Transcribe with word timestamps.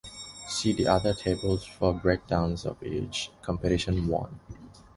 See 0.47 0.73
the 0.73 0.87
other 0.87 1.13
tables 1.13 1.63
for 1.63 1.93
breakdowns 1.93 2.65
of 2.65 2.81
each 2.81 3.29
competition 3.43 4.07
won. 4.07 4.39